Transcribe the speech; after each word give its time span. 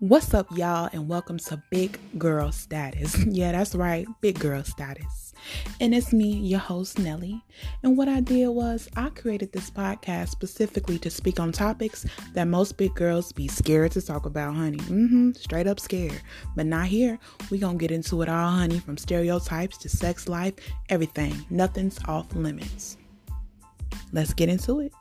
What's 0.00 0.32
up, 0.32 0.46
y'all, 0.56 0.88
and 0.92 1.08
welcome 1.08 1.38
to 1.38 1.60
Big 1.70 1.98
Girl 2.16 2.52
Status. 2.52 3.16
Yeah, 3.26 3.50
that's 3.50 3.74
right, 3.74 4.06
Big 4.20 4.38
Girl 4.38 4.62
Status. 4.62 5.34
And 5.80 5.92
it's 5.92 6.12
me, 6.12 6.34
your 6.34 6.60
host, 6.60 7.00
Nellie. 7.00 7.42
And 7.82 7.96
what 7.96 8.08
I 8.08 8.20
did 8.20 8.46
was 8.50 8.88
I 8.94 9.10
created 9.10 9.50
this 9.50 9.72
podcast 9.72 10.28
specifically 10.28 11.00
to 11.00 11.10
speak 11.10 11.40
on 11.40 11.50
topics 11.50 12.06
that 12.34 12.44
most 12.46 12.76
big 12.76 12.94
girls 12.94 13.32
be 13.32 13.48
scared 13.48 13.90
to 13.92 14.00
talk 14.00 14.24
about, 14.24 14.54
honey. 14.54 14.78
Mm-hmm, 14.78 15.32
straight 15.32 15.66
up 15.66 15.80
scared. 15.80 16.22
But 16.54 16.66
not 16.66 16.86
here. 16.86 17.18
We 17.50 17.58
gonna 17.58 17.76
get 17.76 17.90
into 17.90 18.22
it 18.22 18.28
all, 18.28 18.52
honey, 18.52 18.78
from 18.78 18.98
stereotypes 18.98 19.78
to 19.78 19.88
sex 19.88 20.28
life, 20.28 20.54
everything. 20.90 21.44
Nothing's 21.50 21.98
off 22.04 22.32
limits. 22.36 22.98
Let's 24.12 24.32
get 24.32 24.48
into 24.48 24.78
it. 24.78 24.92